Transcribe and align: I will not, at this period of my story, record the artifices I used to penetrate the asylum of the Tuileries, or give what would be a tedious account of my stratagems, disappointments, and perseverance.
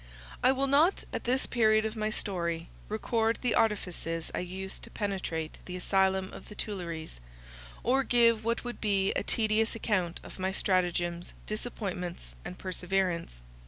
I 0.41 0.51
will 0.51 0.65
not, 0.65 1.03
at 1.13 1.25
this 1.25 1.45
period 1.45 1.85
of 1.85 1.95
my 1.95 2.09
story, 2.09 2.69
record 2.89 3.37
the 3.43 3.53
artifices 3.53 4.31
I 4.33 4.39
used 4.39 4.81
to 4.81 4.89
penetrate 4.89 5.59
the 5.65 5.75
asylum 5.75 6.33
of 6.33 6.49
the 6.49 6.55
Tuileries, 6.55 7.21
or 7.83 8.01
give 8.03 8.43
what 8.43 8.63
would 8.63 8.81
be 8.81 9.13
a 9.13 9.21
tedious 9.21 9.75
account 9.75 10.19
of 10.23 10.39
my 10.39 10.53
stratagems, 10.53 11.33
disappointments, 11.45 12.33
and 12.43 12.57
perseverance. 12.57 13.43